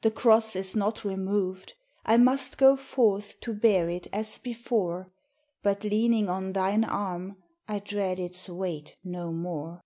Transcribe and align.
The 0.00 0.10
cross 0.10 0.56
is 0.56 0.74
not 0.74 1.04
removed, 1.04 1.74
I 2.06 2.16
must 2.16 2.56
go 2.56 2.74
forth 2.74 3.38
to 3.42 3.52
bear 3.52 3.86
it 3.90 4.06
as 4.14 4.38
before, 4.38 5.12
But, 5.62 5.84
leaning 5.84 6.30
on 6.30 6.54
thine 6.54 6.84
arm, 6.84 7.36
I 7.68 7.80
dread 7.80 8.18
its 8.18 8.48
weight 8.48 8.96
no 9.04 9.30
more. 9.30 9.82